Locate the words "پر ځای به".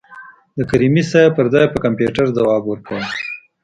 1.37-1.77